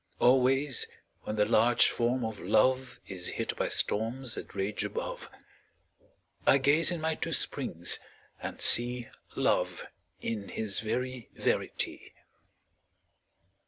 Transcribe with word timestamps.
Always 0.19 0.87
when 1.25 1.35
the 1.35 1.45
large 1.45 1.91
Form 1.91 2.25
of 2.25 2.39
Love 2.39 2.99
Is 3.05 3.27
hid 3.27 3.55
by 3.55 3.69
storms 3.69 4.33
that 4.33 4.55
rage 4.55 4.83
above, 4.83 5.29
I 6.47 6.57
gaze 6.57 6.89
in 6.89 6.99
my 7.01 7.13
two 7.13 7.33
springs 7.33 7.99
and 8.41 8.59
see 8.59 9.09
Love 9.35 9.85
in 10.19 10.49
his 10.49 10.79
very 10.79 11.29
verity. 11.33 12.15